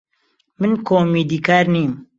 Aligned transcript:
من 0.59 0.71
کۆمیدیکار 0.87 1.65
نیم. 1.73 1.91